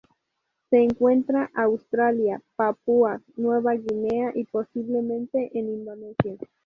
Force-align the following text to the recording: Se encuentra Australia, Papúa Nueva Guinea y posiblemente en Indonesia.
Se 0.71 0.77
encuentra 0.79 1.51
Australia, 1.53 2.41
Papúa 2.55 3.21
Nueva 3.35 3.75
Guinea 3.75 4.31
y 4.33 4.45
posiblemente 4.45 5.51
en 5.53 5.69
Indonesia. 5.69 6.37